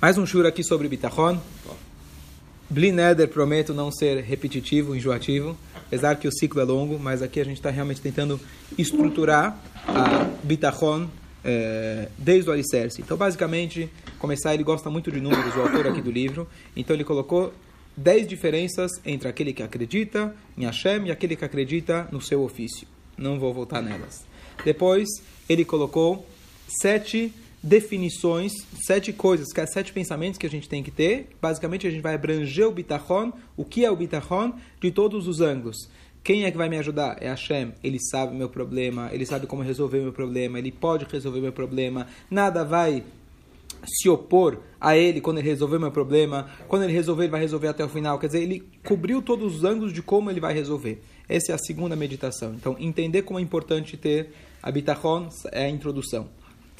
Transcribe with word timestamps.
Mais 0.00 0.18
um 0.18 0.26
shur 0.26 0.44
aqui 0.44 0.62
sobre 0.62 0.88
Bitachon. 0.88 1.40
Blineder, 2.68 3.28
prometo 3.28 3.72
não 3.72 3.90
ser 3.90 4.22
repetitivo, 4.22 4.94
enjoativo, 4.94 5.56
apesar 5.74 6.16
que 6.16 6.28
o 6.28 6.32
ciclo 6.32 6.60
é 6.60 6.64
longo, 6.64 6.98
mas 6.98 7.22
aqui 7.22 7.40
a 7.40 7.44
gente 7.44 7.56
está 7.56 7.70
realmente 7.70 8.02
tentando 8.02 8.38
estruturar 8.76 9.58
a 9.88 10.24
Bitachon 10.44 11.08
é, 11.42 12.10
desde 12.18 12.50
o 12.50 12.52
alicerce. 12.52 13.00
Então, 13.00 13.16
basicamente, 13.16 13.90
começar, 14.18 14.52
ele 14.52 14.62
gosta 14.62 14.90
muito 14.90 15.10
de 15.10 15.18
números, 15.18 15.56
o 15.56 15.60
autor 15.60 15.86
aqui 15.86 16.02
do 16.02 16.10
livro, 16.10 16.46
então 16.76 16.94
ele 16.94 17.04
colocou 17.04 17.54
dez 17.96 18.28
diferenças 18.28 18.90
entre 19.02 19.28
aquele 19.28 19.54
que 19.54 19.62
acredita 19.62 20.36
em 20.58 20.66
Hashem 20.66 21.06
e 21.06 21.10
aquele 21.10 21.36
que 21.36 21.44
acredita 21.44 22.06
no 22.12 22.20
seu 22.20 22.42
ofício. 22.42 22.86
Não 23.16 23.38
vou 23.38 23.54
voltar 23.54 23.80
nelas. 23.80 24.26
Depois, 24.62 25.08
ele 25.48 25.64
colocou 25.64 26.26
sete 26.82 27.32
definições, 27.66 28.52
sete 28.86 29.12
coisas, 29.12 29.48
sete 29.72 29.92
pensamentos 29.92 30.38
que 30.38 30.46
a 30.46 30.50
gente 30.50 30.68
tem 30.68 30.82
que 30.82 30.90
ter. 30.90 31.30
Basicamente, 31.42 31.86
a 31.86 31.90
gente 31.90 32.02
vai 32.02 32.14
abranger 32.14 32.68
o 32.68 32.72
bitachon, 32.72 33.32
o 33.56 33.64
que 33.64 33.84
é 33.84 33.90
o 33.90 33.96
bitachon, 33.96 34.54
de 34.80 34.90
todos 34.90 35.26
os 35.26 35.40
ângulos. 35.40 35.88
Quem 36.22 36.44
é 36.44 36.50
que 36.50 36.56
vai 36.56 36.68
me 36.68 36.78
ajudar? 36.78 37.18
É 37.20 37.28
Hashem. 37.28 37.72
Ele 37.82 37.98
sabe 38.00 38.36
meu 38.36 38.48
problema, 38.48 39.10
ele 39.12 39.26
sabe 39.26 39.46
como 39.46 39.62
resolver 39.62 40.00
meu 40.00 40.12
problema, 40.12 40.58
ele 40.58 40.72
pode 40.72 41.06
resolver 41.10 41.40
meu 41.40 41.52
problema. 41.52 42.06
Nada 42.30 42.64
vai 42.64 43.02
se 43.84 44.08
opor 44.08 44.60
a 44.80 44.96
ele 44.96 45.20
quando 45.20 45.38
ele 45.38 45.48
resolver 45.48 45.78
meu 45.78 45.90
problema. 45.90 46.48
Quando 46.68 46.84
ele 46.84 46.92
resolver, 46.92 47.24
ele 47.24 47.32
vai 47.32 47.40
resolver 47.40 47.68
até 47.68 47.84
o 47.84 47.88
final. 47.88 48.18
Quer 48.18 48.26
dizer, 48.28 48.42
ele 48.42 48.62
cobriu 48.84 49.20
todos 49.20 49.56
os 49.56 49.64
ângulos 49.64 49.92
de 49.92 50.02
como 50.02 50.30
ele 50.30 50.40
vai 50.40 50.54
resolver. 50.54 51.02
Essa 51.28 51.52
é 51.52 51.54
a 51.54 51.58
segunda 51.58 51.96
meditação. 51.96 52.54
Então, 52.54 52.76
entender 52.78 53.22
como 53.22 53.38
é 53.38 53.42
importante 53.42 53.96
ter 53.96 54.32
a 54.62 54.70
bitachon 54.70 55.28
é 55.52 55.66
a 55.66 55.70
introdução. 55.70 56.28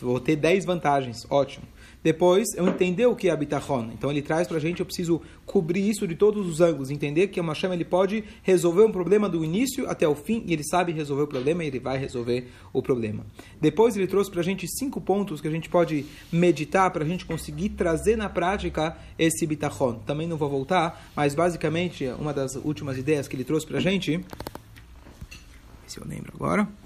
Vou 0.01 0.21
ter 0.21 0.37
10 0.37 0.65
vantagens, 0.65 1.27
ótimo. 1.31 1.67
Depois, 2.07 2.55
eu 2.55 2.69
entender 2.69 3.07
o 3.07 3.17
que 3.17 3.29
é 3.29 3.33
a 3.33 3.37
bitachon. 3.37 3.91
Então, 3.93 4.11
ele 4.13 4.23
traz 4.23 4.47
para 4.47 4.59
a 4.59 4.61
gente, 4.61 4.79
eu 4.79 4.87
preciso 4.87 5.21
cobrir 5.45 5.89
isso 5.89 6.07
de 6.07 6.15
todos 6.15 6.47
os 6.47 6.61
ângulos. 6.61 6.89
Entender 6.89 7.27
que 7.27 7.41
o 7.41 7.45
Hashem 7.45 7.73
ele 7.73 7.85
pode 7.85 8.23
resolver 8.45 8.85
um 8.85 8.93
problema 8.93 9.29
do 9.29 9.45
início 9.45 9.89
até 9.91 10.07
o 10.07 10.15
fim, 10.15 10.45
e 10.47 10.53
ele 10.53 10.63
sabe 10.63 10.93
resolver 10.93 11.23
o 11.25 11.27
problema, 11.27 11.65
e 11.65 11.67
ele 11.67 11.81
vai 11.81 11.99
resolver 11.99 12.47
o 12.73 12.81
problema. 12.81 13.27
Depois, 13.61 13.97
ele 13.97 14.07
trouxe 14.07 14.31
para 14.31 14.41
a 14.41 14.45
gente 14.45 14.69
cinco 14.69 15.01
pontos 15.01 15.41
que 15.41 15.49
a 15.49 15.51
gente 15.51 15.69
pode 15.69 16.07
meditar 16.31 16.91
para 16.93 17.03
a 17.03 17.09
gente 17.09 17.27
conseguir 17.27 17.71
trazer 17.71 18.15
na 18.15 18.29
prática 18.29 18.97
esse 19.19 19.45
bitachon. 19.45 19.95
Também 20.07 20.29
não 20.29 20.37
vou 20.37 20.49
voltar, 20.49 21.11
mas 21.17 21.35
basicamente, 21.35 22.07
uma 22.21 22.33
das 22.33 22.55
últimas 22.55 22.97
ideias 22.99 23.27
que 23.27 23.35
ele 23.35 23.43
trouxe 23.43 23.67
para 23.67 23.79
a 23.79 23.81
gente, 23.81 24.25
se 25.89 25.99
eu 25.99 26.07
lembro 26.07 26.33
agora... 26.37 26.86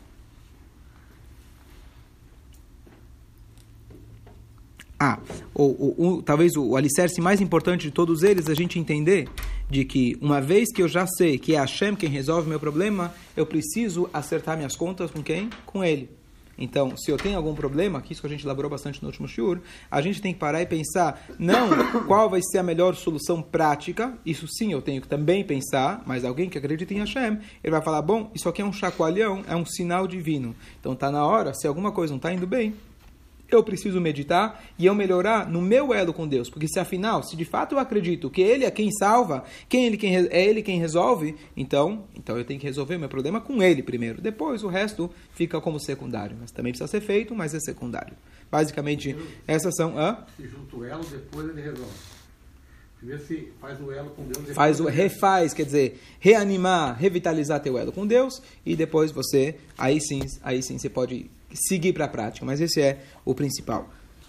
Ah, 5.02 5.18
o, 5.54 5.62
o, 5.62 6.08
o, 6.08 6.22
talvez 6.22 6.54
o, 6.56 6.62
o 6.62 6.76
alicerce 6.76 7.22
mais 7.22 7.40
importante 7.40 7.84
de 7.84 7.90
todos 7.90 8.22
eles 8.22 8.50
a 8.50 8.54
gente 8.54 8.78
entender 8.78 9.30
de 9.70 9.82
que 9.82 10.14
uma 10.20 10.42
vez 10.42 10.70
que 10.70 10.82
eu 10.82 10.88
já 10.88 11.06
sei 11.06 11.38
que 11.38 11.54
é 11.54 11.58
Hashem 11.58 11.96
quem 11.96 12.10
resolve 12.10 12.46
meu 12.46 12.60
problema, 12.60 13.14
eu 13.34 13.46
preciso 13.46 14.10
acertar 14.12 14.58
minhas 14.58 14.76
contas 14.76 15.10
com 15.10 15.22
quem? 15.22 15.48
Com 15.64 15.82
Ele. 15.82 16.10
Então, 16.58 16.94
se 16.98 17.10
eu 17.10 17.16
tenho 17.16 17.38
algum 17.38 17.54
problema, 17.54 18.02
que 18.02 18.12
isso 18.12 18.20
que 18.20 18.26
a 18.26 18.30
gente 18.30 18.44
elaborou 18.44 18.70
bastante 18.70 19.00
no 19.00 19.08
último 19.08 19.26
shur, 19.26 19.60
a 19.90 20.02
gente 20.02 20.20
tem 20.20 20.34
que 20.34 20.38
parar 20.38 20.60
e 20.60 20.66
pensar, 20.66 21.24
não 21.38 21.70
qual 22.06 22.28
vai 22.28 22.42
ser 22.42 22.58
a 22.58 22.62
melhor 22.62 22.94
solução 22.94 23.40
prática, 23.40 24.12
isso 24.26 24.46
sim 24.46 24.70
eu 24.70 24.82
tenho 24.82 25.00
que 25.00 25.08
também 25.08 25.42
pensar, 25.42 26.02
mas 26.04 26.26
alguém 26.26 26.50
que 26.50 26.58
acredita 26.58 26.92
em 26.92 26.98
Hashem, 26.98 27.38
ele 27.64 27.70
vai 27.70 27.80
falar, 27.80 28.02
bom, 28.02 28.30
isso 28.34 28.50
aqui 28.50 28.60
é 28.60 28.64
um 28.66 28.72
chacoalhão, 28.72 29.42
é 29.48 29.56
um 29.56 29.64
sinal 29.64 30.06
divino. 30.06 30.54
Então, 30.78 30.92
está 30.92 31.10
na 31.10 31.24
hora, 31.24 31.54
se 31.54 31.66
alguma 31.66 31.90
coisa 31.90 32.12
não 32.12 32.18
está 32.18 32.30
indo 32.30 32.46
bem, 32.46 32.74
eu 33.56 33.62
preciso 33.62 34.00
meditar 34.00 34.62
e 34.78 34.86
eu 34.86 34.94
melhorar 34.94 35.48
no 35.48 35.60
meu 35.60 35.92
elo 35.92 36.12
com 36.12 36.26
Deus. 36.26 36.48
Porque 36.50 36.68
se 36.68 36.78
afinal, 36.78 37.22
se 37.22 37.36
de 37.36 37.44
fato 37.44 37.74
eu 37.74 37.78
acredito 37.78 38.30
que 38.30 38.40
Ele 38.40 38.64
é 38.64 38.70
quem 38.70 38.90
salva, 38.92 39.44
quem 39.68 39.86
ele 39.86 39.96
quem, 39.96 40.16
é 40.16 40.46
Ele 40.48 40.62
quem 40.62 40.78
resolve, 40.78 41.36
então, 41.56 42.04
então 42.14 42.36
eu 42.36 42.44
tenho 42.44 42.60
que 42.60 42.66
resolver 42.66 42.98
meu 42.98 43.08
problema 43.08 43.40
com 43.40 43.62
Ele 43.62 43.82
primeiro. 43.82 44.20
Depois 44.20 44.62
o 44.62 44.68
resto 44.68 45.10
fica 45.32 45.60
como 45.60 45.80
secundário. 45.80 46.36
Mas 46.40 46.50
também 46.50 46.72
precisa 46.72 46.88
ser 46.88 47.00
feito, 47.00 47.34
mas 47.34 47.54
é 47.54 47.60
secundário. 47.60 48.14
Basicamente, 48.50 49.16
essas 49.46 49.74
são... 49.76 49.98
Ah? 49.98 50.26
Se 50.36 50.46
junta 50.48 50.76
o 50.76 50.84
elo, 50.84 51.04
depois 51.04 51.48
ele 51.48 51.62
resolve. 51.62 51.92
Primeiro 53.00 53.24
se 53.24 53.50
faz 53.58 53.80
o 53.80 53.90
elo 53.90 54.10
com 54.10 54.24
Deus. 54.24 54.50
Faz 54.50 54.78
o 54.78 54.84
refaz, 54.84 55.54
quer 55.54 55.64
dizer, 55.64 56.02
reanimar, 56.18 56.98
revitalizar 56.98 57.58
teu 57.60 57.78
elo 57.78 57.92
com 57.92 58.06
Deus 58.06 58.42
e 58.64 58.76
depois 58.76 59.10
você, 59.10 59.56
aí 59.78 59.98
sim, 60.02 60.20
aí 60.42 60.62
sim 60.62 60.76
você 60.76 60.90
pode 60.90 61.30
seguir 61.52 61.92
para 61.92 62.04
a 62.04 62.08
prática, 62.08 62.44
mas 62.44 62.60
esse 62.60 62.80
é 62.80 63.02
o 63.24 63.34
principal. 63.34 63.88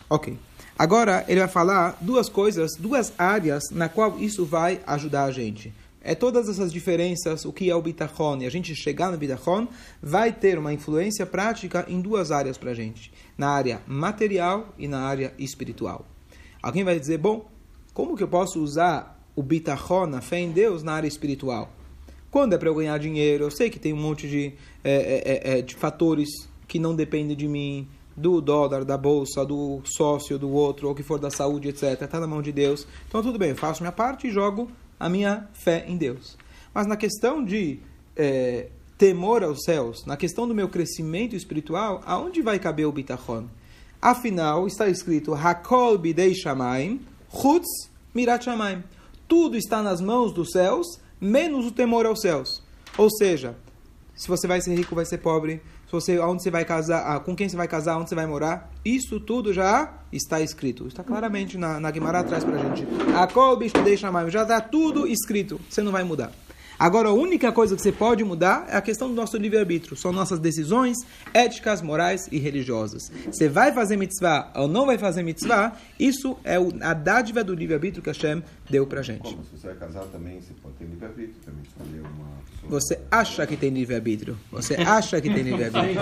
Ok. 0.09 0.37
Agora 0.77 1.23
ele 1.27 1.39
vai 1.39 1.49
falar 1.49 1.97
duas 2.01 2.27
coisas, 2.27 2.71
duas 2.77 3.13
áreas 3.17 3.69
na 3.71 3.87
qual 3.87 4.19
isso 4.19 4.45
vai 4.45 4.81
ajudar 4.85 5.25
a 5.25 5.31
gente. 5.31 5.73
É 6.03 6.15
todas 6.15 6.49
essas 6.49 6.73
diferenças, 6.73 7.45
o 7.45 7.53
que 7.53 7.69
é 7.69 7.75
o 7.75 7.81
bitachon, 7.81 8.39
e 8.41 8.47
a 8.47 8.49
gente 8.49 8.73
chegar 8.75 9.11
no 9.11 9.17
bitachon, 9.17 9.67
vai 10.01 10.33
ter 10.33 10.57
uma 10.57 10.73
influência 10.73 11.27
prática 11.27 11.85
em 11.87 12.01
duas 12.01 12.31
áreas 12.31 12.57
para 12.57 12.71
a 12.71 12.73
gente. 12.73 13.13
Na 13.37 13.49
área 13.49 13.81
material 13.85 14.73
e 14.79 14.87
na 14.87 15.01
área 15.01 15.31
espiritual. 15.37 16.07
Alguém 16.61 16.83
vai 16.83 16.99
dizer, 16.99 17.19
bom, 17.19 17.47
como 17.93 18.17
que 18.17 18.23
eu 18.23 18.27
posso 18.27 18.59
usar 18.59 19.23
o 19.35 19.43
bitachon, 19.43 20.15
a 20.15 20.21
fé 20.21 20.39
em 20.39 20.51
Deus, 20.51 20.81
na 20.81 20.93
área 20.93 21.07
espiritual? 21.07 21.71
Quando 22.31 22.53
é 22.53 22.57
para 22.57 22.69
eu 22.69 22.75
ganhar 22.75 22.97
dinheiro, 22.97 23.43
eu 23.43 23.51
sei 23.51 23.69
que 23.69 23.77
tem 23.77 23.93
um 23.93 24.01
monte 24.01 24.27
de, 24.27 24.53
é, 24.83 25.51
é, 25.53 25.59
é, 25.59 25.61
de 25.61 25.75
fatores 25.75 26.29
que 26.71 26.79
não 26.79 26.95
depende 26.95 27.35
de 27.35 27.49
mim, 27.49 27.85
do 28.15 28.39
dólar, 28.39 28.85
da 28.85 28.97
bolsa, 28.97 29.45
do 29.45 29.81
sócio, 29.83 30.39
do 30.39 30.49
outro, 30.49 30.87
ou 30.87 30.95
que 30.95 31.03
for 31.03 31.19
da 31.19 31.29
saúde, 31.29 31.67
etc. 31.67 32.01
Está 32.01 32.17
na 32.17 32.25
mão 32.25 32.41
de 32.41 32.53
Deus. 32.53 32.87
Então 33.09 33.21
tudo 33.21 33.37
bem, 33.37 33.53
faço 33.55 33.83
minha 33.83 33.91
parte 33.91 34.27
e 34.27 34.31
jogo 34.31 34.71
a 34.97 35.09
minha 35.09 35.49
fé 35.51 35.83
em 35.85 35.97
Deus. 35.97 36.37
Mas 36.73 36.87
na 36.87 36.95
questão 36.95 37.43
de 37.43 37.81
é, 38.15 38.69
temor 38.97 39.43
aos 39.43 39.63
céus, 39.65 40.05
na 40.05 40.15
questão 40.15 40.47
do 40.47 40.55
meu 40.55 40.69
crescimento 40.69 41.35
espiritual, 41.35 42.01
aonde 42.05 42.41
vai 42.41 42.57
caber 42.57 42.87
o 42.87 42.91
bitachon? 42.93 43.47
Afinal, 44.01 44.65
está 44.65 44.87
escrito 44.87 45.33
Hakol 45.33 45.97
bidei 45.97 46.33
shamaim, 46.33 47.01
chutz 47.29 47.67
mirat 48.15 48.45
shamaim. 48.45 48.81
Tudo 49.27 49.57
está 49.57 49.83
nas 49.83 49.99
mãos 49.99 50.31
dos 50.31 50.51
céus, 50.51 50.87
menos 51.19 51.65
o 51.65 51.71
temor 51.71 52.05
aos 52.05 52.21
céus. 52.21 52.63
Ou 52.97 53.09
seja, 53.09 53.57
se 54.15 54.27
você 54.27 54.47
vai 54.47 54.61
ser 54.61 54.73
rico, 54.75 54.95
vai 54.95 55.03
ser 55.05 55.17
pobre, 55.17 55.61
se 55.91 55.93
você, 55.93 56.19
onde 56.19 56.41
você 56.41 56.49
vai 56.49 56.63
casar, 56.63 57.03
ah, 57.05 57.19
com 57.19 57.35
quem 57.35 57.49
você 57.49 57.57
vai 57.57 57.67
casar, 57.67 57.97
onde 57.97 58.07
você 58.07 58.15
vai 58.15 58.25
morar, 58.25 58.71
isso 58.85 59.19
tudo 59.19 59.51
já 59.51 59.91
está 60.09 60.39
escrito. 60.39 60.87
Está 60.87 61.03
claramente 61.03 61.57
na, 61.57 61.81
na 61.81 61.91
Guimarães 61.91 62.23
atrás 62.23 62.45
para 62.45 62.55
a 62.55 62.63
gente. 62.63 62.87
A 63.13 63.27
Kolbish 63.27 63.73
deixa 63.83 64.09
mais, 64.09 64.31
já 64.31 64.43
está 64.43 64.61
tudo 64.61 65.05
escrito. 65.05 65.59
Você 65.69 65.81
não 65.81 65.91
vai 65.91 66.05
mudar. 66.05 66.31
Agora, 66.81 67.09
a 67.09 67.13
única 67.13 67.51
coisa 67.51 67.75
que 67.75 67.81
você 67.83 67.91
pode 67.91 68.23
mudar 68.23 68.65
é 68.67 68.75
a 68.75 68.81
questão 68.81 69.07
do 69.07 69.13
nosso 69.13 69.37
livre-arbítrio. 69.37 69.95
São 69.95 70.11
nossas 70.11 70.39
decisões 70.39 70.97
éticas, 71.31 71.79
morais 71.79 72.27
e 72.31 72.39
religiosas. 72.39 73.11
Você 73.27 73.47
vai 73.47 73.71
fazer 73.71 73.97
mitzvah 73.97 74.51
ou 74.55 74.67
não 74.67 74.87
vai 74.87 74.97
fazer 74.97 75.21
mitzvah, 75.21 75.73
isso 75.99 76.35
é 76.43 76.55
a 76.81 76.95
dádiva 76.95 77.43
do 77.43 77.53
livre-arbítrio 77.53 78.01
que 78.01 78.09
Hashem 78.09 78.41
deu 78.67 78.87
pra 78.87 79.03
gente. 79.03 79.21
Como? 79.21 79.43
Se 79.43 79.59
você 79.59 79.67
vai 79.67 79.75
casar 79.75 80.05
também, 80.05 80.41
você 80.41 80.53
pode 80.59 80.73
ter 80.77 80.85
livre-arbítrio 80.85 81.35
também. 81.45 81.61
Escolher 81.61 81.99
uma 81.99 82.25
pessoa. 82.49 82.79
Você 82.79 82.99
acha 83.11 83.45
que 83.45 83.55
tem 83.55 83.69
livre-arbítrio. 83.69 84.37
Você 84.51 84.73
acha 84.75 85.21
que 85.21 85.31
tem 85.31 85.43
livre-arbítrio. 85.43 86.01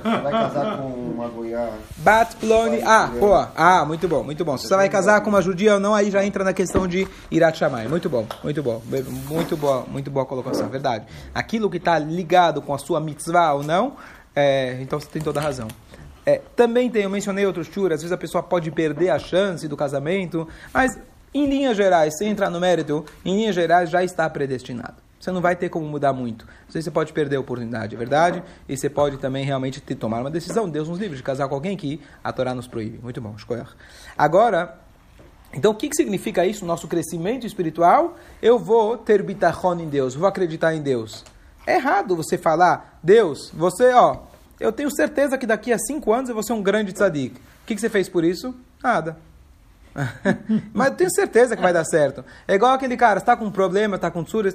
Você 0.00 0.22
vai 0.22 0.32
casar 0.32 0.78
com 0.78 0.88
uma 0.88 1.28
goiá. 1.28 1.70
Bat 1.98 2.36
Plone. 2.36 2.80
Ah, 2.82 3.06
boa. 3.06 3.52
Ah, 3.54 3.84
muito 3.84 4.08
bom, 4.08 4.24
muito 4.24 4.44
bom. 4.44 4.56
Se 4.56 4.66
você 4.66 4.74
vai 4.74 4.88
casar 4.88 5.20
com 5.20 5.30
uma 5.30 5.42
judia 5.42 5.74
ou 5.74 5.80
não, 5.80 5.94
aí 5.94 6.10
já 6.10 6.24
entra 6.24 6.42
na 6.42 6.52
questão 6.52 6.88
de 6.88 7.06
Irat 7.30 7.58
Shammai. 7.58 7.86
Muito 7.88 8.08
bom, 8.08 8.26
muito 8.42 8.62
bom. 8.62 8.82
Muito 9.28 9.56
boa, 9.56 9.84
muito 9.86 10.10
boa 10.10 10.26
colocação, 10.26 10.68
verdade. 10.68 11.06
Aquilo 11.34 11.70
que 11.70 11.76
está 11.76 11.98
ligado 11.98 12.62
com 12.62 12.74
a 12.74 12.78
sua 12.78 13.00
mitzvah 13.00 13.54
ou 13.54 13.62
não, 13.62 13.96
é, 14.34 14.78
então 14.80 14.98
você 14.98 15.08
tem 15.08 15.22
toda 15.22 15.40
a 15.40 15.42
razão. 15.42 15.68
É, 16.24 16.40
também 16.54 16.90
tem, 16.90 17.02
eu 17.02 17.10
mencionei 17.10 17.46
outros 17.46 17.66
chur, 17.66 17.92
às 17.92 18.00
vezes 18.00 18.12
a 18.12 18.16
pessoa 18.16 18.42
pode 18.42 18.70
perder 18.70 19.10
a 19.10 19.18
chance 19.18 19.66
do 19.66 19.76
casamento, 19.76 20.46
mas 20.72 20.98
em 21.32 21.46
linhas 21.46 21.76
gerais, 21.76 22.16
sem 22.18 22.28
entrar 22.28 22.50
no 22.50 22.60
mérito, 22.60 23.04
em 23.24 23.36
linhas 23.36 23.54
gerais 23.54 23.88
já 23.88 24.02
está 24.02 24.28
predestinado. 24.28 24.96
Você 25.18 25.30
não 25.30 25.42
vai 25.42 25.54
ter 25.54 25.68
como 25.68 25.86
mudar 25.86 26.14
muito. 26.14 26.46
Você 26.66 26.90
pode 26.90 27.12
perder 27.12 27.36
a 27.36 27.40
oportunidade, 27.40 27.94
é 27.94 27.98
verdade? 27.98 28.42
E 28.66 28.74
você 28.74 28.88
pode 28.88 29.18
também 29.18 29.44
realmente 29.44 29.78
ter, 29.78 29.94
tomar 29.94 30.20
uma 30.20 30.30
decisão. 30.30 30.68
Deus 30.68 30.88
nos 30.88 30.98
livre 30.98 31.16
de 31.16 31.22
casar 31.22 31.46
com 31.46 31.54
alguém 31.54 31.76
que 31.76 32.00
a 32.24 32.32
Torá 32.32 32.54
nos 32.54 32.66
proíbe. 32.66 32.98
Muito 33.02 33.20
bom, 33.20 33.34
escolher. 33.36 33.66
Agora, 34.16 34.78
então 35.52 35.72
o 35.72 35.74
que, 35.74 35.88
que 35.88 35.96
significa 35.96 36.46
isso? 36.46 36.64
Nosso 36.64 36.86
crescimento 36.86 37.46
espiritual? 37.46 38.16
Eu 38.40 38.58
vou 38.58 38.96
ter 38.96 39.22
bitachon 39.22 39.80
em 39.80 39.88
Deus, 39.88 40.14
vou 40.14 40.28
acreditar 40.28 40.74
em 40.74 40.80
Deus. 40.80 41.24
É 41.66 41.74
errado 41.74 42.16
você 42.16 42.38
falar, 42.38 42.98
Deus, 43.02 43.50
você, 43.52 43.92
ó, 43.92 44.18
eu 44.58 44.72
tenho 44.72 44.90
certeza 44.90 45.36
que 45.38 45.46
daqui 45.46 45.72
a 45.72 45.78
cinco 45.78 46.12
anos 46.12 46.28
eu 46.28 46.34
vou 46.34 46.42
ser 46.42 46.52
um 46.52 46.62
grande 46.62 46.92
tzadik. 46.92 47.36
O 47.36 47.66
que, 47.66 47.74
que 47.74 47.80
você 47.80 47.88
fez 47.88 48.08
por 48.08 48.24
isso? 48.24 48.54
Nada. 48.82 49.16
Mas 50.72 50.88
eu 50.88 50.94
tenho 50.94 51.10
certeza 51.10 51.56
que 51.56 51.62
vai 51.62 51.72
dar 51.72 51.84
certo. 51.84 52.24
É 52.46 52.54
igual 52.54 52.72
aquele 52.72 52.96
cara, 52.96 53.18
está 53.18 53.36
com 53.36 53.46
um 53.46 53.50
problema, 53.50 53.96
está 53.96 54.10
com 54.10 54.22
tsura. 54.22 54.54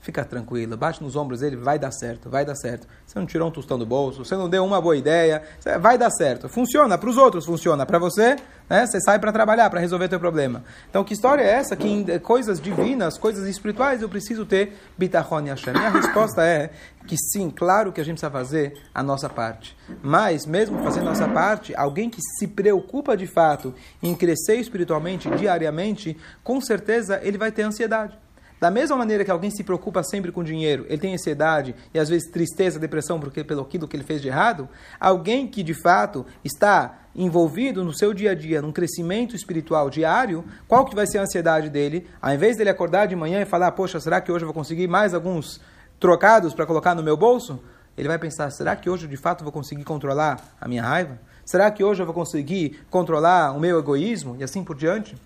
Fica 0.00 0.24
tranquilo, 0.24 0.76
bate 0.76 1.02
nos 1.02 1.16
ombros 1.16 1.40
dele, 1.40 1.56
vai 1.56 1.78
dar 1.78 1.90
certo, 1.90 2.30
vai 2.30 2.44
dar 2.44 2.54
certo. 2.54 2.86
Você 3.04 3.18
não 3.18 3.26
tirou 3.26 3.48
um 3.48 3.50
tostão 3.50 3.78
do 3.78 3.84
bolso, 3.84 4.24
você 4.24 4.36
não 4.36 4.48
deu 4.48 4.64
uma 4.64 4.80
boa 4.80 4.96
ideia, 4.96 5.42
vai 5.80 5.98
dar 5.98 6.10
certo. 6.10 6.48
Funciona, 6.48 6.96
para 6.96 7.10
os 7.10 7.16
outros 7.16 7.44
funciona, 7.44 7.84
para 7.84 7.98
você, 7.98 8.36
né, 8.68 8.86
você 8.86 9.00
sai 9.00 9.18
para 9.18 9.32
trabalhar, 9.32 9.68
para 9.70 9.80
resolver 9.80 10.08
teu 10.08 10.20
problema. 10.20 10.64
Então, 10.88 11.04
que 11.04 11.12
história 11.12 11.42
é 11.42 11.50
essa? 11.50 11.76
Que 11.76 11.88
em 11.88 12.18
coisas 12.20 12.60
divinas, 12.60 13.18
coisas 13.18 13.46
espirituais, 13.48 14.00
eu 14.02 14.08
preciso 14.08 14.46
ter 14.46 14.78
bitachon 14.96 15.46
e 15.46 15.48
Hashem. 15.48 15.74
E 15.74 15.76
a 15.78 15.90
resposta 15.90 16.44
é 16.44 16.70
que 17.06 17.16
sim, 17.16 17.50
claro 17.50 17.92
que 17.92 18.00
a 18.00 18.04
gente 18.04 18.14
precisa 18.14 18.30
fazer 18.30 18.80
a 18.94 19.02
nossa 19.02 19.28
parte. 19.28 19.76
Mas, 20.02 20.46
mesmo 20.46 20.82
fazendo 20.82 21.06
a 21.06 21.10
nossa 21.10 21.28
parte, 21.28 21.74
alguém 21.74 22.10
que 22.10 22.20
se 22.20 22.46
preocupa 22.46 23.16
de 23.16 23.26
fato 23.26 23.74
em 24.02 24.14
crescer 24.14 24.56
espiritualmente 24.56 25.28
diariamente, 25.30 26.16
com 26.44 26.60
certeza 26.60 27.18
ele 27.22 27.38
vai 27.38 27.50
ter 27.50 27.62
ansiedade. 27.62 28.16
Da 28.60 28.70
mesma 28.70 28.96
maneira 28.96 29.24
que 29.24 29.30
alguém 29.30 29.50
se 29.50 29.62
preocupa 29.62 30.02
sempre 30.02 30.32
com 30.32 30.42
dinheiro, 30.42 30.84
ele 30.88 30.98
tem 30.98 31.14
ansiedade 31.14 31.74
e 31.94 31.98
às 31.98 32.08
vezes 32.08 32.30
tristeza, 32.30 32.78
depressão 32.78 33.20
porque 33.20 33.44
pelo 33.44 33.62
aquilo 33.62 33.86
que 33.86 33.96
ele 33.96 34.04
fez 34.04 34.20
de 34.20 34.28
errado, 34.28 34.68
alguém 34.98 35.46
que 35.46 35.62
de 35.62 35.74
fato 35.74 36.26
está 36.44 36.98
envolvido 37.14 37.84
no 37.84 37.92
seu 37.92 38.12
dia 38.12 38.32
a 38.32 38.34
dia, 38.34 38.60
num 38.60 38.72
crescimento 38.72 39.34
espiritual 39.34 39.88
diário, 39.88 40.44
qual 40.66 40.84
que 40.84 40.94
vai 40.94 41.06
ser 41.06 41.18
a 41.18 41.22
ansiedade 41.22 41.70
dele? 41.70 42.08
Ao 42.20 42.32
invés 42.32 42.56
dele 42.56 42.70
acordar 42.70 43.06
de 43.06 43.16
manhã 43.16 43.40
e 43.40 43.44
falar, 43.44 43.72
poxa, 43.72 44.00
será 44.00 44.20
que 44.20 44.30
hoje 44.30 44.44
eu 44.44 44.46
vou 44.46 44.54
conseguir 44.54 44.88
mais 44.88 45.14
alguns 45.14 45.60
trocados 46.00 46.54
para 46.54 46.66
colocar 46.66 46.94
no 46.94 47.02
meu 47.02 47.16
bolso? 47.16 47.60
Ele 47.96 48.06
vai 48.06 48.18
pensar, 48.18 48.50
será 48.50 48.76
que 48.76 48.88
hoje 48.88 49.08
de 49.08 49.16
fato 49.16 49.42
vou 49.42 49.52
conseguir 49.52 49.84
controlar 49.84 50.40
a 50.60 50.68
minha 50.68 50.82
raiva? 50.82 51.18
Será 51.44 51.70
que 51.70 51.82
hoje 51.82 52.02
eu 52.02 52.06
vou 52.06 52.14
conseguir 52.14 52.84
controlar 52.90 53.52
o 53.52 53.58
meu 53.58 53.78
egoísmo? 53.78 54.36
E 54.38 54.44
assim 54.44 54.62
por 54.62 54.76
diante. 54.76 55.16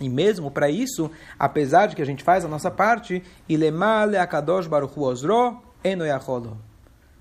E 0.00 0.08
mesmo 0.08 0.50
para 0.50 0.68
isso, 0.68 1.10
apesar 1.38 1.86
de 1.86 1.94
que 1.94 2.02
a 2.02 2.06
gente 2.06 2.24
faz 2.24 2.44
a 2.44 2.48
nossa 2.48 2.70
parte, 2.70 3.22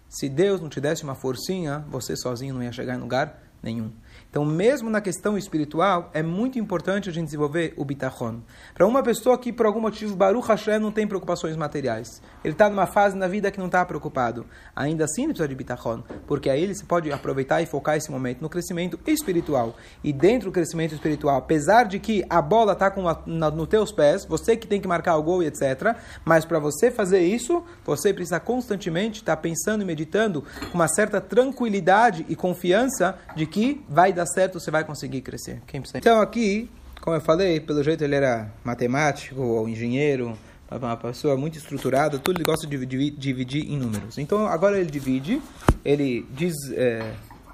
se 0.09 0.29
Deus 0.29 0.61
não 0.61 0.69
te 0.69 0.79
desse 0.79 1.03
uma 1.03 1.15
forcinha, 1.15 1.85
você 1.89 2.15
sozinho 2.15 2.53
não 2.53 2.63
ia 2.63 2.71
chegar 2.71 2.95
em 2.95 2.99
lugar 2.99 3.41
nenhum. 3.61 3.91
Então, 4.33 4.43
mesmo 4.43 4.89
na 4.89 4.99
questão 4.99 5.37
espiritual, 5.37 6.09
é 6.11 6.23
muito 6.23 6.57
importante 6.57 7.07
a 7.07 7.13
gente 7.13 7.25
desenvolver 7.25 7.71
o 7.77 7.85
bitachon. 7.85 8.41
Para 8.73 8.87
uma 8.87 9.03
pessoa 9.03 9.37
que, 9.37 9.53
por 9.53 9.67
algum 9.67 9.79
motivo, 9.79 10.15
Baruch 10.15 10.47
Hashem 10.47 10.79
não 10.79 10.91
tem 10.91 11.05
preocupações 11.05 11.55
materiais, 11.55 12.19
ele 12.43 12.55
está 12.55 12.67
numa 12.67 12.87
fase 12.87 13.15
na 13.15 13.27
vida 13.27 13.51
que 13.51 13.59
não 13.59 13.67
está 13.67 13.85
preocupado, 13.85 14.43
ainda 14.75 15.05
assim 15.05 15.25
ele 15.25 15.33
precisa 15.33 15.47
de 15.47 15.53
bitachon, 15.53 16.01
porque 16.25 16.49
aí 16.49 16.63
ele 16.63 16.73
pode 16.87 17.11
aproveitar 17.11 17.61
e 17.61 17.67
focar 17.67 17.95
esse 17.95 18.09
momento 18.09 18.41
no 18.41 18.49
crescimento 18.49 18.99
espiritual. 19.05 19.75
E 20.03 20.11
dentro 20.11 20.49
do 20.49 20.51
crescimento 20.51 20.95
espiritual, 20.95 21.37
apesar 21.37 21.83
de 21.83 21.99
que 21.99 22.25
a 22.27 22.41
bola 22.41 22.73
está 22.73 22.91
nos 23.27 23.67
teus 23.67 23.91
pés, 23.91 24.25
você 24.25 24.57
que 24.57 24.65
tem 24.65 24.81
que 24.81 24.87
marcar 24.87 25.15
o 25.15 25.21
gol 25.21 25.43
e 25.43 25.45
etc., 25.45 25.95
mas 26.25 26.43
para 26.43 26.57
você 26.57 26.89
fazer 26.89 27.21
isso, 27.21 27.63
você 27.85 28.11
precisa 28.11 28.39
constantemente 28.39 29.19
estar 29.19 29.35
tá 29.35 29.41
pensando 29.43 29.83
e 29.83 29.85
meditando 29.85 30.43
com 30.71 30.73
uma 30.73 30.87
certa 30.87 31.21
tranquilidade 31.21 32.25
e 32.27 32.35
confiança 32.35 33.19
de 33.35 33.45
que 33.45 33.85
vai 33.87 34.11
dar 34.11 34.22
dar 34.23 34.25
certo, 34.25 34.59
você 34.59 34.71
vai 34.71 34.83
conseguir 34.83 35.21
crescer. 35.21 35.61
Então 35.99 36.21
aqui, 36.21 36.69
como 37.01 37.15
eu 37.15 37.21
falei, 37.21 37.59
pelo 37.59 37.83
jeito 37.83 38.03
ele 38.03 38.15
era 38.15 38.49
matemático 38.63 39.41
ou 39.41 39.67
engenheiro, 39.67 40.37
uma 40.71 40.97
pessoa 40.97 41.37
muito 41.37 41.57
estruturada, 41.57 42.17
tudo 42.17 42.37
ele 42.37 42.45
gosta 42.45 42.65
de 42.65 42.71
dividir, 42.71 43.11
dividir 43.11 43.71
em 43.71 43.77
números. 43.77 44.17
Então 44.17 44.47
agora 44.47 44.79
ele 44.79 44.89
divide, 44.89 45.41
ele 45.85 46.25
diz, 46.31 46.53
é, 46.71 47.11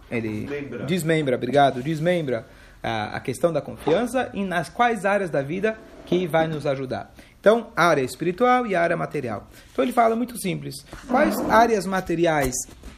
ele 0.09 0.45
desmembra. 0.45 0.85
desmembra, 0.85 1.35
obrigado, 1.35 1.83
desmembra 1.83 2.47
a, 2.81 3.17
a 3.17 3.19
questão 3.19 3.51
da 3.51 3.61
confiança 3.61 4.29
e 4.33 4.43
nas 4.43 4.69
quais 4.69 5.05
áreas 5.05 5.29
da 5.29 5.41
vida 5.41 5.77
que 6.05 6.25
vai 6.25 6.47
nos 6.47 6.65
ajudar. 6.65 7.13
Então, 7.39 7.67
a 7.73 7.85
área 7.85 8.01
espiritual 8.01 8.67
e 8.67 8.75
a 8.75 8.81
área 8.81 8.97
material. 8.97 9.47
Então 9.71 9.83
ele 9.83 9.93
fala 9.93 10.13
muito 10.13 10.37
simples. 10.37 10.75
Quais 11.07 11.39
áreas 11.49 11.85
materiais 11.85 12.53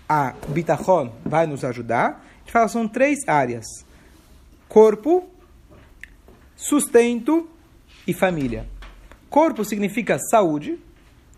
a 0.10 0.34
bitachon 0.48 1.12
vai 1.24 1.46
nos 1.46 1.64
ajudar? 1.64 2.26
Gente 2.42 2.52
fala 2.52 2.68
são 2.68 2.88
três 2.88 3.28
áreas: 3.28 3.66
corpo, 4.68 5.30
sustento 6.56 7.50
e 8.06 8.14
família. 8.14 8.68
Corpo 9.30 9.64
significa 9.64 10.20
saúde, 10.20 10.78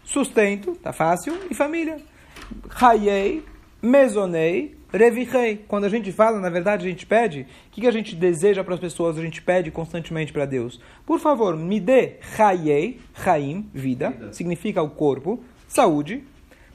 sustento, 0.04 0.76
tá 0.76 0.92
fácil, 0.92 1.38
e 1.50 1.54
família. 1.54 1.98
Raiei, 2.70 3.44
mesonei, 3.82 4.76
revirei. 4.92 5.64
Quando 5.68 5.86
a 5.86 5.90
gente 5.90 6.12
fala, 6.12 6.40
na 6.40 6.50
verdade, 6.50 6.86
a 6.86 6.90
gente 6.90 7.06
pede, 7.06 7.42
o 7.42 7.72
que, 7.72 7.82
que 7.82 7.88
a 7.88 7.92
gente 7.92 8.16
deseja 8.16 8.64
para 8.64 8.74
as 8.74 8.80
pessoas, 8.80 9.18
a 9.18 9.22
gente 9.22 9.42
pede 9.42 9.72
constantemente 9.72 10.34
para 10.34 10.46
Deus. 10.46 10.80
Por 11.06 11.20
favor, 11.20 11.56
me 11.56 11.80
dê 11.80 12.16
raiei, 12.36 13.00
raim, 13.14 13.70
vida, 13.74 14.10
vida, 14.10 14.34
significa 14.34 14.82
o 14.82 14.90
corpo, 14.90 15.44
saúde. 15.68 16.24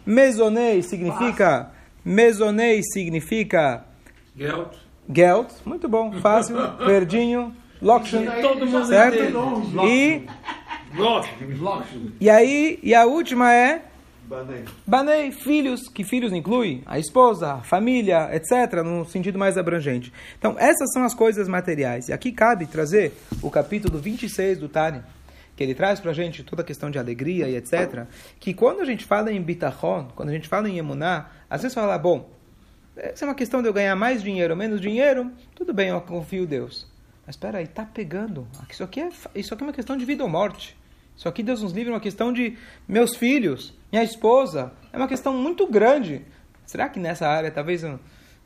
Mesonei 0.06 0.82
significa, 0.82 1.72
mesonei 2.04 2.82
significa 2.82 3.87
Geld. 4.38 4.70
Geld, 5.10 5.52
muito 5.64 5.88
bom, 5.88 6.12
fácil, 6.12 6.56
verdinho, 6.86 7.52
Lokshen, 7.82 8.24
certo? 8.86 9.18
E, 9.84 10.26
e 12.20 12.30
aí, 12.30 12.78
e 12.80 12.94
a 12.94 13.04
última 13.04 13.52
é 13.52 13.82
Banei, 14.86 15.32
filhos, 15.32 15.88
que 15.88 16.04
filhos 16.04 16.32
inclui 16.32 16.82
a 16.86 17.00
esposa, 17.00 17.54
a 17.54 17.62
família, 17.62 18.28
etc., 18.32 18.82
no 18.84 19.04
sentido 19.04 19.38
mais 19.38 19.58
abrangente. 19.58 20.12
Então, 20.38 20.54
essas 20.58 20.92
são 20.92 21.02
as 21.02 21.14
coisas 21.14 21.48
materiais. 21.48 22.08
E 22.08 22.12
aqui 22.12 22.30
cabe 22.30 22.66
trazer 22.66 23.14
o 23.42 23.50
capítulo 23.50 23.98
26 23.98 24.58
do 24.58 24.68
Tânia, 24.68 25.04
que 25.56 25.64
ele 25.64 25.74
traz 25.74 25.98
para 25.98 26.10
a 26.10 26.14
gente 26.14 26.44
toda 26.44 26.62
a 26.62 26.64
questão 26.64 26.90
de 26.90 26.98
alegria 26.98 27.48
e 27.48 27.56
etc., 27.56 28.04
que 28.38 28.54
quando 28.54 28.82
a 28.82 28.84
gente 28.84 29.04
fala 29.04 29.32
em 29.32 29.42
bitachon, 29.42 30.08
quando 30.14 30.28
a 30.28 30.32
gente 30.32 30.46
fala 30.46 30.68
em 30.68 30.78
emuná, 30.78 31.30
às 31.48 31.62
vezes 31.62 31.74
fala, 31.74 31.96
bom, 31.98 32.37
se 33.14 33.24
é 33.24 33.26
uma 33.26 33.34
questão 33.34 33.62
de 33.62 33.68
eu 33.68 33.72
ganhar 33.72 33.94
mais 33.94 34.22
dinheiro 34.22 34.54
ou 34.54 34.58
menos 34.58 34.80
dinheiro, 34.80 35.30
tudo 35.54 35.72
bem, 35.72 35.88
eu 35.88 36.00
confio 36.00 36.44
em 36.44 36.46
Deus. 36.46 36.86
Mas 37.26 37.36
espera 37.36 37.58
aí, 37.58 37.64
está 37.64 37.84
pegando. 37.84 38.46
Isso 38.70 38.82
aqui, 38.82 39.00
é, 39.00 39.10
isso 39.34 39.52
aqui 39.52 39.62
é 39.62 39.66
uma 39.66 39.72
questão 39.72 39.96
de 39.96 40.04
vida 40.04 40.22
ou 40.22 40.30
morte. 40.30 40.76
Isso 41.16 41.28
aqui, 41.28 41.42
Deus 41.42 41.62
nos 41.62 41.72
livre, 41.72 41.90
é 41.90 41.94
uma 41.94 42.00
questão 42.00 42.32
de 42.32 42.56
meus 42.86 43.16
filhos, 43.16 43.74
minha 43.90 44.04
esposa. 44.04 44.72
É 44.92 44.96
uma 44.96 45.08
questão 45.08 45.34
muito 45.34 45.66
grande. 45.66 46.24
Será 46.66 46.88
que 46.88 46.98
nessa 46.98 47.26
área 47.26 47.50
talvez... 47.50 47.82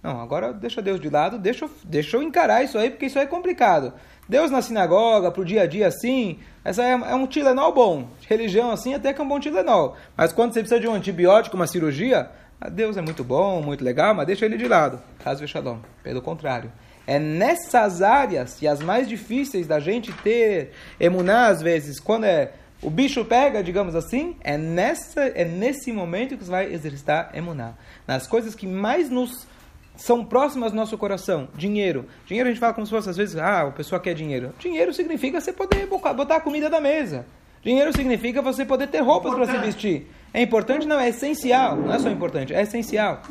Não, 0.02 0.20
agora 0.20 0.52
deixa 0.52 0.82
Deus 0.82 1.00
de 1.00 1.08
lado, 1.08 1.38
deixa, 1.38 1.68
deixa 1.84 2.16
eu 2.16 2.22
encarar 2.22 2.64
isso 2.64 2.76
aí, 2.76 2.90
porque 2.90 3.06
isso 3.06 3.18
aí 3.18 3.24
é 3.24 3.28
complicado. 3.28 3.92
Deus 4.28 4.50
na 4.50 4.60
sinagoga, 4.60 5.30
pro 5.30 5.44
dia 5.44 5.62
a 5.62 5.66
dia 5.66 5.86
assim, 5.86 6.38
essa 6.64 6.82
é, 6.82 6.90
é 6.90 7.14
um 7.14 7.26
Tilenol 7.26 7.72
bom. 7.72 8.08
Religião 8.28 8.70
assim 8.70 8.94
até 8.94 9.12
que 9.12 9.20
é 9.20 9.24
um 9.24 9.28
bom 9.28 9.38
Tilenol. 9.38 9.96
Mas 10.16 10.32
quando 10.32 10.52
você 10.52 10.60
precisa 10.60 10.80
de 10.80 10.88
um 10.88 10.94
antibiótico, 10.94 11.54
uma 11.54 11.66
cirurgia, 11.66 12.30
ah, 12.60 12.68
Deus 12.68 12.96
é 12.96 13.00
muito 13.00 13.22
bom, 13.22 13.62
muito 13.62 13.84
legal, 13.84 14.14
mas 14.14 14.26
deixa 14.26 14.44
ele 14.44 14.56
de 14.56 14.66
lado. 14.66 15.00
Caso 15.22 15.46
Shalom. 15.46 15.78
Pelo 16.02 16.20
contrário. 16.20 16.72
É 17.06 17.18
nessas 17.18 18.02
áreas 18.02 18.62
e 18.62 18.68
as 18.68 18.80
mais 18.80 19.08
difíceis 19.08 19.66
da 19.66 19.80
gente 19.80 20.12
ter 20.12 20.70
emuná 20.98 21.48
às 21.48 21.60
vezes, 21.60 21.98
quando 21.98 22.24
é 22.24 22.52
o 22.80 22.90
bicho 22.90 23.24
pega, 23.24 23.62
digamos 23.62 23.94
assim, 23.94 24.36
é, 24.40 24.56
nessa, 24.58 25.22
é 25.22 25.44
nesse 25.44 25.92
momento 25.92 26.36
que 26.36 26.44
você 26.44 26.50
vai 26.50 26.72
exercitar 26.72 27.30
emuná. 27.34 27.74
Nas 28.06 28.26
coisas 28.26 28.54
que 28.54 28.66
mais 28.66 29.08
nos 29.08 29.46
são 29.96 30.24
próximas 30.24 30.72
do 30.72 30.76
nosso 30.76 30.96
coração. 30.98 31.48
Dinheiro. 31.54 32.06
Dinheiro 32.26 32.48
a 32.48 32.52
gente 32.52 32.60
fala 32.60 32.74
como 32.74 32.86
se 32.86 32.90
fosse, 32.90 33.10
às 33.10 33.16
vezes, 33.16 33.36
ah, 33.36 33.62
a 33.62 33.70
pessoa 33.70 34.00
quer 34.00 34.14
dinheiro. 34.14 34.52
Dinheiro 34.58 34.92
significa 34.92 35.40
você 35.40 35.52
poder 35.52 35.86
botar 35.86 36.36
a 36.36 36.40
comida 36.40 36.68
da 36.68 36.80
mesa. 36.80 37.26
Dinheiro 37.62 37.92
significa 37.94 38.42
você 38.42 38.64
poder 38.64 38.88
ter 38.88 39.00
roupas 39.00 39.34
para 39.34 39.46
se 39.46 39.56
vestir. 39.58 40.10
É 40.34 40.42
importante? 40.42 40.86
Não, 40.86 40.98
é 40.98 41.08
essencial. 41.08 41.76
Não 41.76 41.94
é 41.94 41.98
só 41.98 42.10
importante, 42.10 42.52
é 42.52 42.62
essencial. 42.62 43.22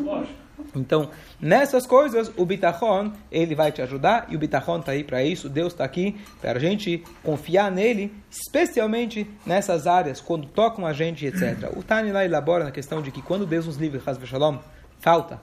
Então, 0.75 1.09
nessas 1.39 1.85
coisas, 1.85 2.31
o 2.37 2.45
bitachon, 2.45 3.11
ele 3.31 3.55
vai 3.55 3.71
te 3.71 3.81
ajudar, 3.81 4.27
e 4.29 4.35
o 4.35 4.39
bitachon 4.39 4.79
está 4.79 4.91
aí 4.91 5.03
para 5.03 5.23
isso, 5.23 5.49
Deus 5.49 5.73
está 5.73 5.83
aqui 5.83 6.15
para 6.39 6.51
a 6.51 6.59
gente 6.59 7.03
confiar 7.23 7.71
nele, 7.71 8.13
especialmente 8.29 9.27
nessas 9.45 9.87
áreas, 9.87 10.21
quando 10.21 10.47
tocam 10.47 10.85
a 10.85 10.93
gente, 10.93 11.25
etc. 11.25 11.71
O 11.75 11.83
Tani 11.83 12.11
lá 12.11 12.23
elabora 12.23 12.63
na 12.63 12.71
questão 12.71 13.01
de 13.01 13.11
que 13.11 13.21
quando 13.21 13.45
Deus 13.45 13.65
nos 13.65 13.77
livre, 13.77 13.99
Shalom, 14.25 14.59
falta. 14.99 15.41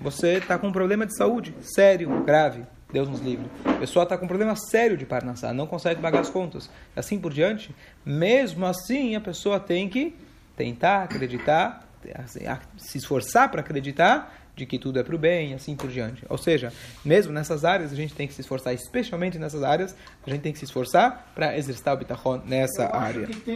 Você 0.00 0.38
está 0.38 0.58
com 0.58 0.68
um 0.68 0.72
problema 0.72 1.04
de 1.04 1.14
saúde 1.14 1.54
sério, 1.60 2.22
grave, 2.24 2.64
Deus 2.90 3.08
nos 3.08 3.20
livre. 3.20 3.46
A 3.64 3.74
pessoa 3.74 4.02
está 4.04 4.16
com 4.16 4.24
um 4.24 4.28
problema 4.28 4.56
sério 4.56 4.96
de 4.96 5.04
parnassá, 5.04 5.52
não 5.52 5.66
consegue 5.66 6.00
pagar 6.00 6.20
as 6.20 6.30
contas, 6.30 6.70
assim 6.96 7.18
por 7.18 7.32
diante. 7.32 7.74
Mesmo 8.04 8.64
assim, 8.66 9.14
a 9.14 9.20
pessoa 9.20 9.60
tem 9.60 9.88
que 9.88 10.14
tentar 10.56 11.04
acreditar, 11.04 11.86
assim, 12.14 12.40
se 12.78 12.98
esforçar 12.98 13.50
para 13.50 13.60
acreditar 13.60 14.34
de 14.56 14.66
que 14.66 14.78
tudo 14.78 14.98
é 14.98 15.02
para 15.02 15.14
o 15.14 15.18
bem, 15.18 15.54
assim 15.54 15.74
por 15.74 15.88
diante. 15.88 16.24
Ou 16.28 16.36
seja, 16.36 16.72
mesmo 17.04 17.32
nessas 17.32 17.64
áreas, 17.64 17.92
a 17.92 17.96
gente 17.96 18.14
tem 18.14 18.26
que 18.26 18.34
se 18.34 18.40
esforçar, 18.40 18.74
especialmente 18.74 19.38
nessas 19.38 19.62
áreas, 19.62 19.96
a 20.26 20.30
gente 20.30 20.42
tem 20.42 20.52
que 20.52 20.58
se 20.58 20.64
esforçar 20.64 21.30
para 21.34 21.56
exercitar 21.56 21.94
o 21.94 21.96
bitachon 21.96 22.42
nessa 22.44 22.94
área. 22.94 23.28